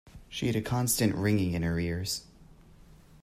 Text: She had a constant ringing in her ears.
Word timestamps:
She 0.29 0.47
had 0.47 0.55
a 0.55 0.63
constant 0.63 1.13
ringing 1.13 1.53
in 1.53 1.61
her 1.61 1.77
ears. 1.77 2.25